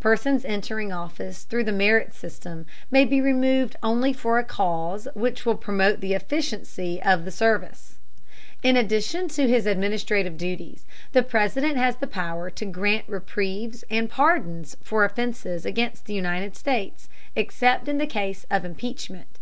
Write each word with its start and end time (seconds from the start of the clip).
Persons 0.00 0.44
entering 0.44 0.90
office 0.90 1.44
through 1.44 1.62
the 1.62 1.70
merit 1.70 2.12
system, 2.12 2.66
may 2.90 3.04
be 3.04 3.20
removed 3.20 3.76
only 3.84 4.12
for 4.12 4.36
a 4.36 4.42
cause 4.42 5.06
which 5.14 5.46
will 5.46 5.54
promote 5.54 6.00
the 6.00 6.12
efficiency 6.12 7.00
of 7.04 7.24
the 7.24 7.30
service. 7.30 7.94
In 8.64 8.76
addition 8.76 9.28
to 9.28 9.46
his 9.46 9.64
administrative 9.64 10.36
duties, 10.36 10.86
the 11.12 11.22
President 11.22 11.76
has 11.76 11.98
the 11.98 12.08
power 12.08 12.50
to 12.50 12.64
grant 12.64 13.04
reprieves 13.06 13.84
and 13.88 14.10
pardons 14.10 14.76
for 14.82 15.04
offenses 15.04 15.64
against 15.64 16.06
the 16.06 16.14
United 16.14 16.56
States, 16.56 17.08
except 17.36 17.86
in 17.86 17.98
the 17.98 18.06
case 18.08 18.44
of 18.50 18.64
impeachment. 18.64 19.38